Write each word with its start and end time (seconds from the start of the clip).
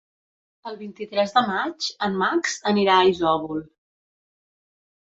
El 0.69 0.79
vint-i-tres 0.79 1.35
de 1.35 1.43
maig 1.49 1.91
en 2.09 2.17
Max 2.25 2.57
anirà 2.73 2.99
a 3.03 3.07
Isòvol. 3.13 3.65